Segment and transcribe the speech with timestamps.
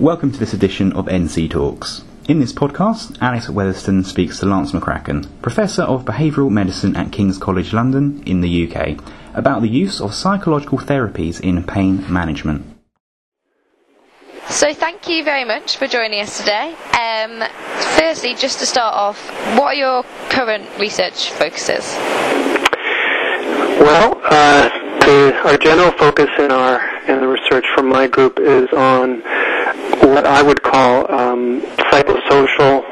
[0.00, 2.04] Welcome to this edition of NC Talks.
[2.28, 7.36] In this podcast, Alex Weatherston speaks to Lance McCracken, Professor of Behavioural Medicine at King's
[7.36, 9.00] College London in the UK,
[9.34, 12.64] about the use of psychological therapies in pain management.
[14.46, 16.76] So, thank you very much for joining us today.
[16.92, 17.42] Um,
[17.98, 19.18] firstly, just to start off,
[19.58, 21.96] what are your current research focuses?
[23.82, 24.68] Well, uh,
[25.00, 26.78] the, our general focus in our
[27.08, 29.22] in the research from my group is on
[30.02, 32.82] what I would call um, psychosocial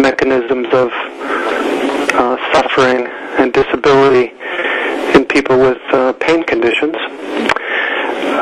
[0.00, 0.90] mechanisms of
[2.18, 3.06] uh, suffering
[3.38, 4.32] and disability
[5.14, 6.96] in people with uh, pain conditions.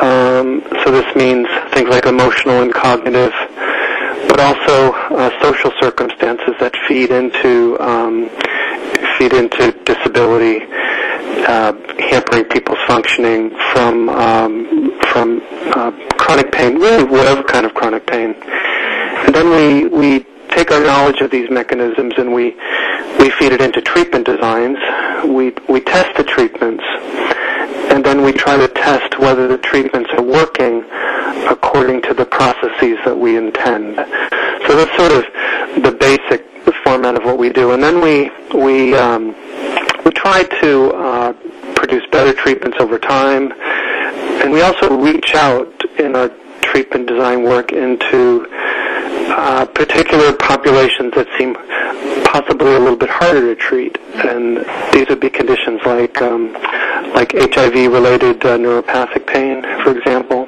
[0.03, 3.33] Um, so this means things like emotional and cognitive,
[4.29, 8.29] but also uh, social circumstances that feed into um,
[9.19, 10.65] feed into disability,
[11.49, 11.73] uh,
[12.11, 15.41] hampering people's functioning from um, from
[15.75, 18.35] uh, chronic pain, really whatever kind of chronic pain.
[19.25, 22.45] And then we we take our knowledge of these mechanisms and we
[23.19, 24.79] we feed it into treatment designs.
[25.25, 26.85] We we test the treatments,
[27.93, 30.85] and then we try to test whether the treatments are working
[31.49, 33.97] according to the processes that we intend.
[34.67, 35.25] So that's sort of
[35.83, 36.45] the basic
[36.85, 39.35] format of what we do, and then we we um,
[40.05, 41.33] we try to uh,
[41.75, 43.53] produce better treatments over time,
[44.41, 46.31] and we also reach out in our
[46.77, 51.55] treatment design work into uh, particular populations that seem
[52.25, 53.97] possibly a little bit harder to treat,
[54.27, 54.59] and
[54.93, 56.53] these would be conditions like um,
[57.15, 60.47] like HIV-related uh, neuropathic pain, for example.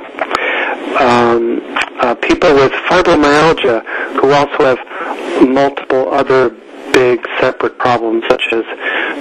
[1.00, 1.62] Um,
[2.00, 3.82] uh, people with fibromyalgia
[4.20, 6.50] who also have multiple other
[6.98, 8.64] big separate problems such as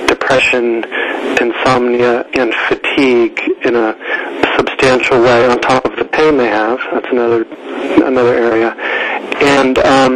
[0.07, 0.83] depression,
[1.39, 3.93] insomnia, and fatigue in a
[4.57, 6.79] substantial way on top of the pain they have.
[6.91, 7.43] That's another
[8.03, 8.71] another area.
[9.57, 10.13] And um,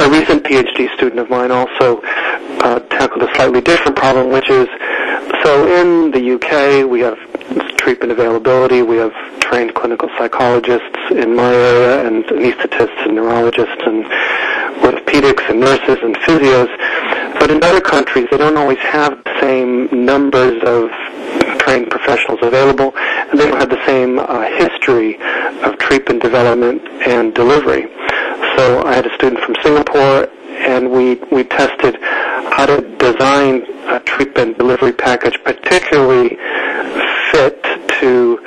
[0.00, 4.66] a recent PhD student of mine also uh, tackled a slightly different problem, which is
[5.44, 7.18] so in the UK we have
[7.76, 8.80] treatment availability.
[8.80, 14.06] We have trained clinical psychologists in my area and anesthetists and neurologists and
[15.10, 16.68] orthopedics and nurses and physios.
[17.38, 20.90] But in other countries, they don't always have the same numbers of
[21.58, 25.16] trained professionals available, and they don't have the same uh, history
[25.62, 27.82] of treatment development and delivery.
[28.56, 30.28] So I had a student from Singapore,
[30.58, 36.36] and we, we tested how to design a treatment delivery package particularly
[37.32, 37.62] fit
[38.00, 38.38] to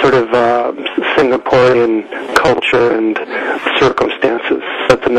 [0.00, 0.72] sort of uh,
[1.16, 3.16] Singaporean culture and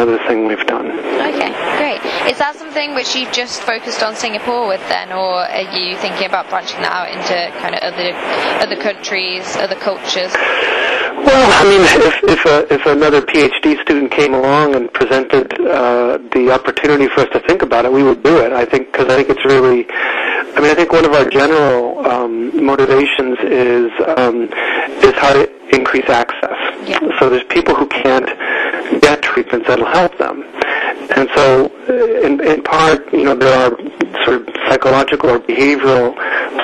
[0.02, 0.90] another thing we've done.
[0.90, 2.02] Okay, great.
[2.26, 6.26] Is that something which you've just focused on Singapore with then, or are you thinking
[6.26, 8.10] about branching that out into kind of other
[8.66, 10.34] other countries, other cultures?
[11.22, 16.18] Well, I mean, if if, a, if another PhD student came along and presented uh,
[16.34, 18.52] the opportunity for us to think about it, we would do it.
[18.54, 19.86] I think because I think it's really,
[20.58, 24.50] I mean, I think one of our general um, motivations is um,
[25.06, 26.58] is how to increase access.
[26.90, 27.00] Yeah.
[27.20, 28.30] So there's people who can't
[29.34, 30.44] treatments that'll help them,
[31.16, 33.76] and so uh, in, in part, you know, there are
[34.24, 36.16] sort of psychological or behavioral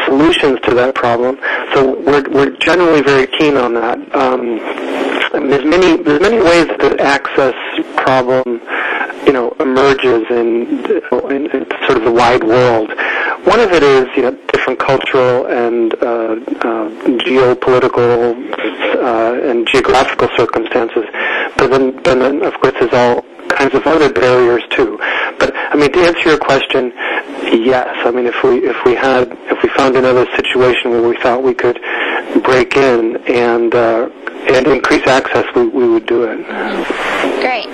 [0.05, 1.37] solutions to that problem.
[1.73, 3.97] So we're we're generally very keen on that.
[4.15, 4.59] Um,
[5.49, 7.55] there's many there's many ways that access
[7.97, 8.61] problem,
[9.25, 10.85] you know, emerges in,
[11.29, 12.89] in, in sort of the wide world.
[13.45, 16.35] One of it is you know different cultural and uh,
[16.67, 16.89] uh,
[17.23, 18.35] geopolitical
[18.95, 21.05] uh, and geographical circumstances,
[21.57, 24.97] but then then of course there's all kinds of other barriers too.
[25.39, 26.91] But I mean, to answer your question,
[27.65, 27.89] yes.
[28.05, 31.43] I mean, if we if we had if we found another situation where we thought
[31.43, 31.79] we could
[32.43, 34.09] break in and uh,
[34.49, 36.37] and increase access, we, we would do it.
[37.41, 37.67] Great.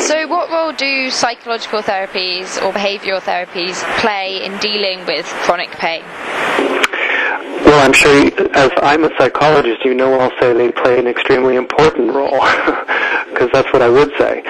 [0.00, 6.02] So, what role do psychological therapies or behavioural therapies play in dealing with chronic pain?
[7.64, 11.06] Well, I'm sure, you, as I'm a psychologist, you know I'll say they play an
[11.06, 12.30] extremely important role,
[13.30, 14.42] because that's what I would say.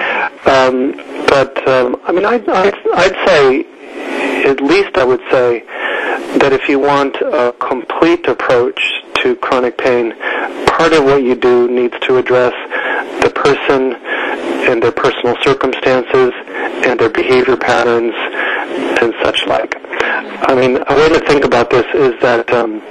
[0.45, 0.97] Um,
[1.27, 3.65] but, um, I mean, I'd, I'd, I'd say,
[4.49, 5.63] at least I would say,
[6.39, 8.81] that if you want a complete approach
[9.15, 10.15] to chronic pain,
[10.65, 12.53] part of what you do needs to address
[13.21, 13.95] the person
[14.71, 16.31] and their personal circumstances
[16.87, 18.13] and their behavior patterns
[19.01, 19.75] and such like.
[20.49, 22.81] I mean, a way to think about this is that um,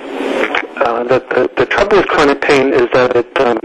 [0.77, 3.59] uh, that the, the trouble with chronic pain is that it um,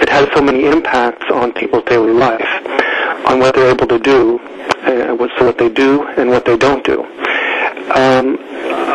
[0.00, 2.48] it has so many impacts on people's daily life,
[3.26, 4.38] on what they're able to do,
[4.82, 7.02] uh, what, so what they do and what they don't do.
[7.94, 8.35] Um,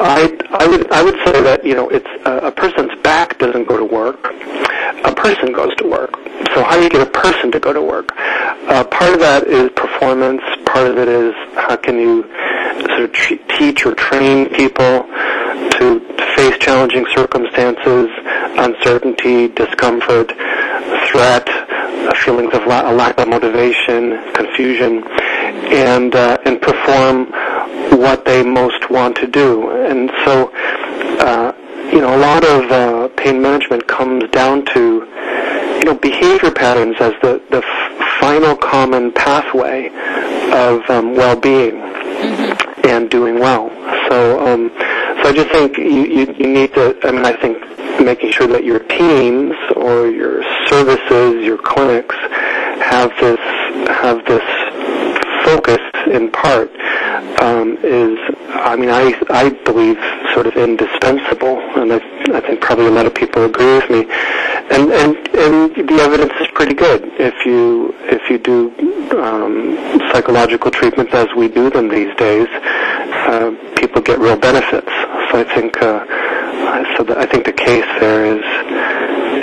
[0.03, 3.68] I, I would I would say that you know it's uh, a person's back doesn't
[3.68, 4.33] go to work.
[5.03, 6.13] A person goes to work.
[6.53, 8.09] So how do you get a person to go to work?
[8.18, 10.42] Uh, part of that is performance.
[10.65, 12.24] Part of it is how can you
[12.88, 15.03] sort of t- teach or train people
[15.77, 16.00] to
[16.36, 18.09] face challenging circumstances,
[18.57, 20.31] uncertainty, discomfort,
[21.07, 25.03] threat, uh, feelings of la- a lack of motivation, confusion,
[25.71, 27.31] and uh, and perform
[28.00, 29.71] what they most want to do.
[29.71, 30.51] And so,
[31.19, 31.53] uh,
[31.91, 35.07] you know, a lot of uh, pain management comes down to
[35.79, 39.88] you know behavior patterns as the the f- final common pathway
[40.53, 42.88] of um, well-being mm-hmm.
[42.88, 43.69] and doing well.
[44.09, 46.97] So, um, so I just think you, you you need to.
[47.03, 47.57] I mean, I think
[47.99, 52.15] making sure that your teams or your services, your clinics
[52.85, 53.39] have this
[53.89, 54.43] have this
[55.45, 56.71] focus in part
[57.41, 58.18] um, is,
[58.50, 59.97] I mean, I I believe
[60.33, 62.00] sort of indispensable, and I,
[62.38, 64.06] I think probably a lot of people agree with me.
[64.71, 68.71] And and and the evidence is pretty good if you if you do
[69.19, 69.77] um,
[70.12, 72.47] psychological treatments as we do them these days.
[72.51, 74.91] Uh, people get real benefits.
[75.31, 76.06] So I think uh,
[76.95, 78.44] so I think the case there is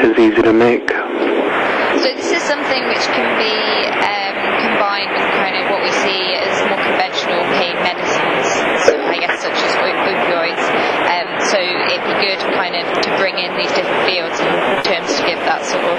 [0.00, 0.88] is easy to make.
[0.88, 3.54] So this is something which can be
[3.90, 6.77] um, combined with kind of what we see as more
[7.08, 8.46] conventional pain medicines,
[8.84, 10.64] so I guess such as opioids.
[11.08, 14.52] Um, so it'd be good kind of to bring in these different fields in
[14.84, 15.96] terms to give that sort of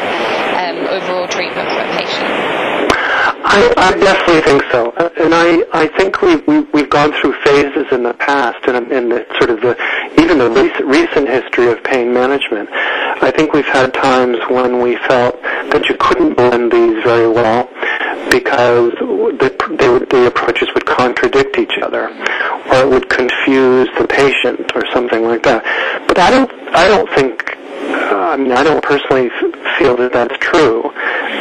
[0.61, 2.29] um, overall treatment for a patient.
[3.41, 7.87] I, I definitely think so, and I I think we've we, we've gone through phases
[7.91, 9.73] in the past, and in the sort of the
[10.21, 12.69] even the recent, recent history of pain management.
[13.21, 15.41] I think we've had times when we felt
[15.73, 17.67] that you couldn't blend these very well
[18.29, 24.71] because the, they the approaches would contradict each other, or it would confuse the patient,
[24.75, 25.63] or something like that.
[26.07, 29.29] But I don't I don't think I mean, I don't personally
[29.77, 30.91] feel that that's true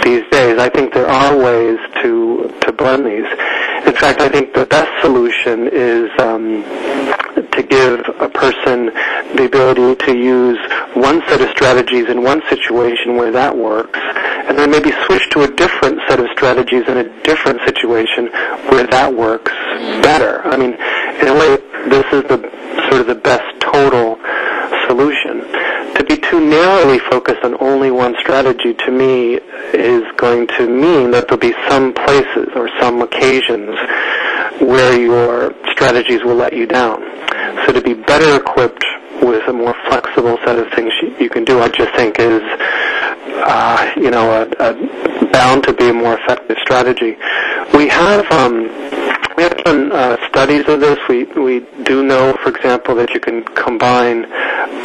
[0.05, 0.58] these days.
[0.58, 3.29] I think there are ways to to blend these.
[3.87, 6.62] In fact, I think the best solution is um,
[7.52, 8.87] to give a person
[9.37, 10.58] the ability to use
[10.94, 13.99] one set of strategies in one situation where that works,
[14.49, 18.26] and then maybe switch to a different set of strategies in a different situation
[18.70, 19.52] where that works
[20.02, 20.43] better.
[20.46, 20.73] I mean,
[21.20, 21.56] in a way,
[21.88, 22.38] this is the
[22.88, 24.17] sort of the best total
[24.87, 25.44] solution.
[25.99, 29.35] To be too narrowly focused on only one strategy to me
[29.75, 33.77] is going to mean that there'll be some places or some occasions
[34.61, 37.03] where your strategies will let you down.
[37.67, 38.85] So to be better equipped
[39.23, 42.43] with a more flexible set of things you can do, I just think is,
[43.43, 47.17] uh, you know, a, a bound to be a more effective strategy.
[47.75, 48.69] We have um,
[49.38, 50.99] we have done uh, studies of this.
[51.08, 54.25] We we do know, for example, that you can combine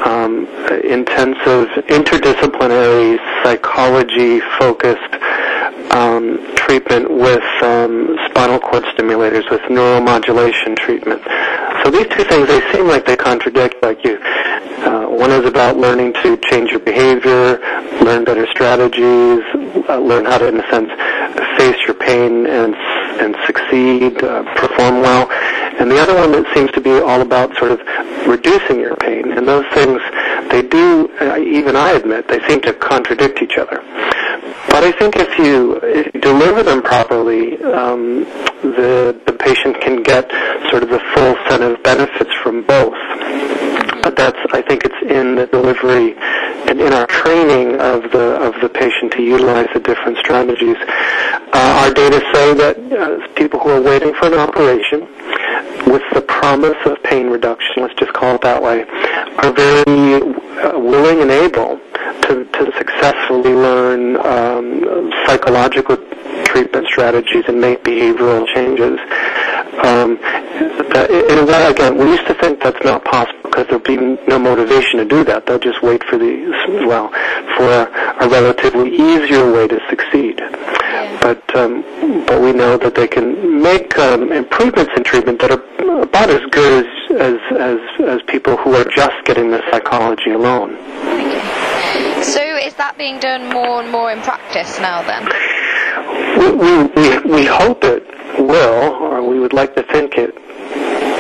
[0.05, 0.45] um,
[0.85, 5.13] intensive interdisciplinary psychology-focused
[5.91, 11.23] um, treatment with um, spinal cord stimulators, with neuromodulation treatment.
[11.83, 13.81] So these two things, they seem like they contradict.
[13.81, 17.57] Like you, uh, one is about learning to change your behavior,
[18.05, 19.41] learn better strategies,
[19.89, 20.91] uh, learn how to, in a sense,
[21.57, 22.75] face your pain and
[23.19, 25.29] and succeed, uh, perform well.
[25.79, 27.79] And the other one that seems to be all about sort of
[28.27, 29.31] reducing your pain.
[29.31, 29.99] And those things,
[30.49, 33.81] they do, uh, even I admit, they seem to contradict each other.
[34.69, 35.79] But I think if you,
[36.21, 38.23] deliver them properly, um,
[38.61, 40.29] the the patient can get
[40.69, 42.97] sort of the full set of benefits from both.
[44.03, 46.15] But that's, I think, it's in the delivery
[46.67, 50.77] and in our training of the of the patient to utilize the different strategies.
[51.53, 55.01] Uh, our data say that uh, people who are waiting for an operation
[55.85, 58.83] with the promise of pain reduction, let's just call it that way,
[59.37, 60.21] are very
[60.59, 61.79] uh, willing and able
[62.23, 65.97] to, to successfully learn um, psychological
[66.45, 68.99] treatment strategies and make behavioral changes.
[69.83, 70.17] Um,
[70.93, 74.39] in a way, again, we used to think that's not possible because there'll be no
[74.39, 75.45] motivation to do that.
[75.45, 77.09] They'll just wait for the well
[77.57, 80.39] for a, a relatively easier way to succeed.
[80.39, 81.19] Yeah.
[81.21, 81.83] But um,
[82.25, 86.41] but we know that they can make um, improvements in treatment that are about as
[86.51, 90.77] good as, as as as people who are just getting the psychology alone.
[92.23, 95.27] So is that being done more and more in practice now then?
[96.37, 96.49] We,
[96.95, 98.03] we, we, hope it
[98.39, 100.33] will, or we would like to think it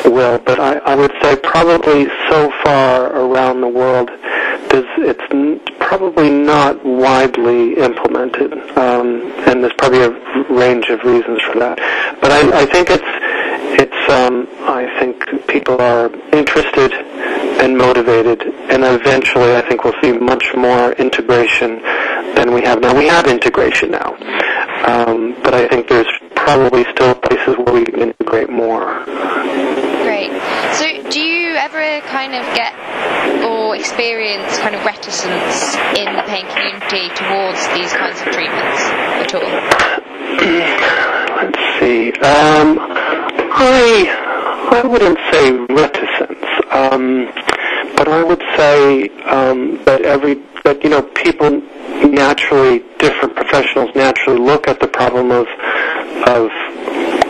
[0.05, 4.09] will, but I, I would say probably so far around the world,
[4.71, 5.59] it's n-
[5.97, 10.09] probably not widely implemented, um, and there's probably a
[10.51, 11.77] range of reasons for that.
[12.19, 13.11] But I, I think it's
[13.77, 16.93] it's um, I think people are interested
[17.61, 21.79] and motivated, and eventually I think we'll see much more integration
[22.33, 22.97] than we have now.
[22.97, 24.15] We have integration now,
[24.87, 29.05] um, but I think there's probably still places where we can integrate more.
[30.01, 30.31] Great.
[30.73, 32.73] So, do you ever kind of get
[33.43, 38.81] or experience kind of reticence in the pain community towards these kinds of treatments
[39.21, 40.03] at all?
[41.43, 42.11] Let's see.
[42.21, 44.33] Um, I
[44.71, 47.29] I wouldn't say reticence, um,
[47.95, 51.61] but I would say um, that every that you know people
[52.09, 55.47] naturally different professionals naturally look at the problem of
[56.27, 56.49] of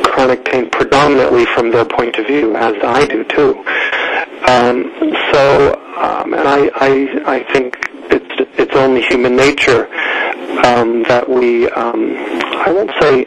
[0.03, 3.63] chronic pain predominantly from their point of view, as I do too.
[4.47, 4.91] Um,
[5.31, 7.77] so, um, and I, I, I think
[8.11, 9.87] it's it's only human nature
[10.65, 11.69] um, that we.
[11.69, 12.15] Um,
[12.65, 13.25] I won't say.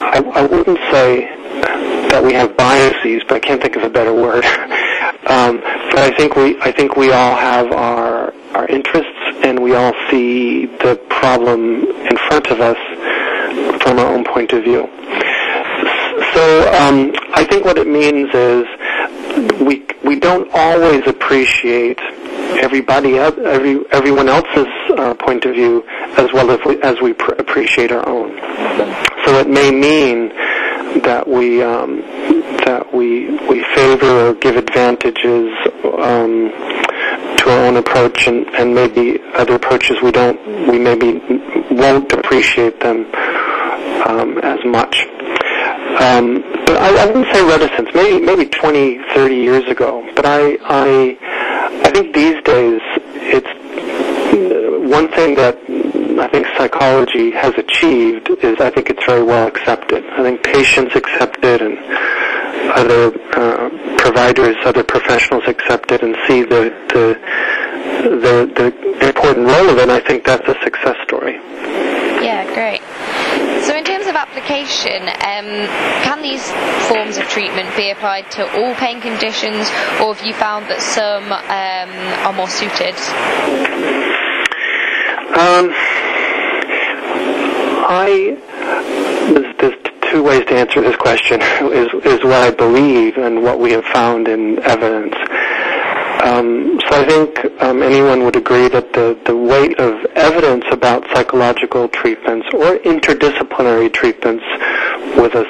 [0.00, 1.28] I, I wouldn't say
[2.08, 4.44] that we have biases, but I can't think of a better word.
[5.26, 6.58] um, but I think we.
[6.60, 12.16] I think we all have our our interests, and we all see the problem in
[12.28, 12.78] front of us
[13.82, 14.88] from our own point of view.
[16.34, 18.64] So um, I think what it means is
[19.60, 21.98] we we don't always appreciate
[22.60, 25.84] everybody every everyone else's uh, point of view
[26.16, 28.36] as well as we, as we pr- appreciate our own.
[29.24, 30.28] So it may mean
[31.02, 32.00] that we um,
[32.64, 35.52] that we we favor or give advantages
[35.84, 36.50] um,
[37.38, 40.38] to our own approach, and, and maybe other approaches we don't
[40.68, 41.20] we maybe
[41.70, 43.06] won't appreciate them
[44.06, 45.06] um, as much.
[46.00, 46.42] Um,
[46.76, 47.88] I, I wouldn't say reticence.
[47.94, 50.08] Maybe maybe 20, 30 years ago.
[50.14, 51.18] But I I
[51.84, 52.80] I think these days
[53.14, 53.48] it's
[54.90, 55.56] one thing that
[56.20, 60.04] I think psychology has achieved is I think it's very well accepted.
[60.06, 61.78] I think patients accept it and
[62.72, 67.18] other uh, providers, other professionals accept it and see the, the
[68.02, 69.88] the the important role of it.
[69.88, 71.34] I think that's a success story.
[72.22, 72.82] Yeah, great.
[73.64, 73.74] So,
[74.30, 75.48] application, um,
[76.04, 76.44] can these
[76.88, 79.68] forms of treatment be applied to all pain conditions,
[80.00, 81.90] or have you found that some um,
[82.26, 82.94] are more suited?
[85.38, 85.70] Um,
[87.90, 88.36] I
[89.32, 91.40] there's, there's two ways to answer this question.
[91.72, 95.14] Is is what I believe and what we have found in evidence.
[96.28, 101.04] Um, so I think um, anyone would agree that the, the weight of evidence about
[101.14, 104.44] psychological treatments or interdisciplinary treatments
[105.16, 105.48] with us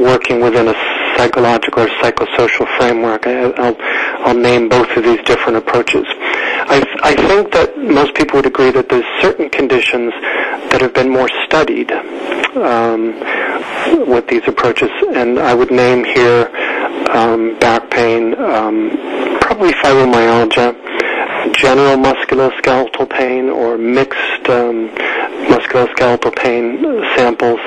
[0.00, 0.74] working within a
[1.16, 3.26] psychological or psychosocial framework.
[3.26, 3.76] I, will
[4.24, 6.04] I'll name both of these different approaches.
[6.06, 10.12] I, I think that most people would agree that there's certain conditions
[10.70, 13.18] that have been more studied um,
[14.08, 16.50] with these approaches, and I would name here
[17.10, 18.90] um, back pain, um,
[19.48, 20.76] probably fibromyalgia,
[21.54, 24.90] general musculoskeletal pain, or mixed um,
[25.48, 26.82] musculoskeletal pain
[27.16, 27.58] samples.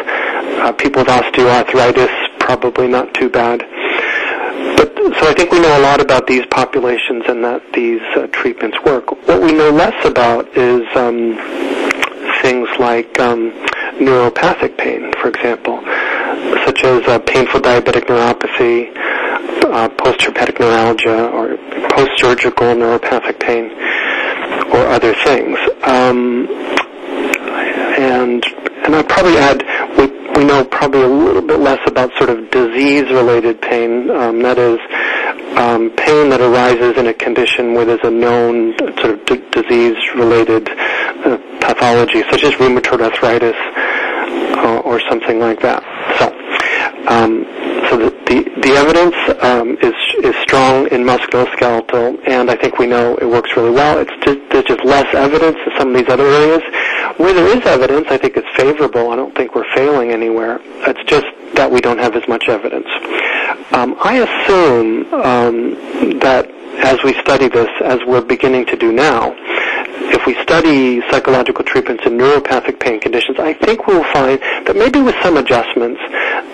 [0.61, 3.61] Uh, people with osteoarthritis, probably not too bad.
[4.77, 8.27] But so I think we know a lot about these populations and that these uh,
[8.27, 9.09] treatments work.
[9.27, 11.33] What we know less about is um,
[12.43, 13.51] things like um,
[13.97, 15.81] neuropathic pain, for example,
[16.63, 18.93] such as uh, painful diabetic neuropathy,
[19.71, 21.57] uh, post-herpetic neuralgia, or
[21.89, 23.71] post-surgical neuropathic pain,
[24.73, 25.57] or other things.
[25.83, 26.47] Um,
[27.97, 28.45] and
[28.83, 29.63] and I'd probably add
[29.97, 34.09] we we know probably a little bit less about sort of disease-related pain.
[34.09, 34.79] Um, that is,
[35.57, 40.69] um, pain that arises in a condition where there's a known sort of d- disease-related
[40.69, 43.55] uh, pathology, such as rheumatoid arthritis
[44.57, 45.83] uh, or something like that.
[46.17, 46.31] So,
[47.07, 47.45] um,
[47.91, 49.93] so the, the, the evidence um, is
[50.23, 53.99] is strong in musculoskeletal, and I think we know it works really well.
[53.99, 56.63] It's just, there's just less evidence in some of these other areas.
[57.17, 59.11] Where there is evidence, I think it's favorable.
[59.11, 60.61] I don't think we're failing anywhere.
[60.87, 62.87] It's just that we don't have as much evidence.
[63.73, 69.35] Um, I assume um, that as we study this, as we're beginning to do now,
[70.15, 75.01] if we study psychological treatments in neuropathic pain conditions, I think we'll find that maybe
[75.01, 75.99] with some adjustments,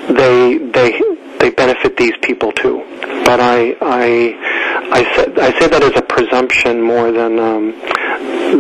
[0.10, 1.00] they they
[1.40, 2.84] they benefit these people too.
[3.26, 4.08] But I I
[4.92, 7.72] I say, I say that as a presumption more than um,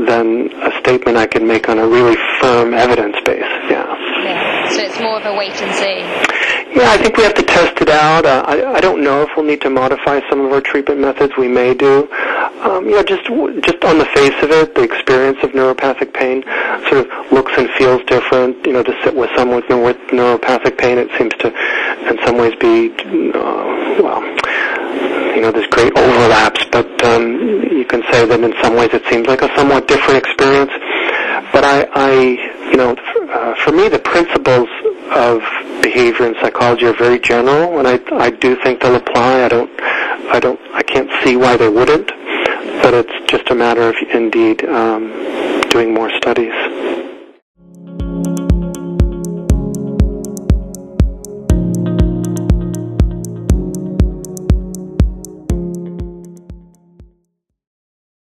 [0.06, 3.42] than a statement I can make on a really firm evidence base.
[3.70, 3.88] Yeah.
[4.24, 4.70] Yeah.
[4.70, 6.57] So it's more of a wait and see.
[6.70, 8.26] Yeah, I think we have to test it out.
[8.26, 11.34] Uh, I, I don't know if we'll need to modify some of our treatment methods.
[11.38, 12.12] We may do.
[12.62, 13.24] Um, you know, just
[13.64, 16.44] just on the face of it, the experience of neuropathic pain
[16.90, 18.66] sort of looks and feels different.
[18.66, 21.48] You know, to sit with someone with, with neuropathic pain, it seems to,
[22.10, 22.92] in some ways, be
[23.32, 24.22] uh, well.
[25.36, 29.06] You know, there's great overlaps, but um, you can say that in some ways it
[29.06, 30.72] seems like a somewhat different experience.
[31.54, 32.12] But I, I
[32.72, 32.96] you know,
[33.32, 34.68] uh, for me, the principles
[35.12, 35.42] of
[35.82, 39.44] behavior and psychology are very general, and I, I do think they'll apply.
[39.44, 42.08] I don't, I don't, I can't see why they wouldn't.
[42.82, 45.12] But it's just a matter of indeed um,
[45.70, 46.54] doing more studies.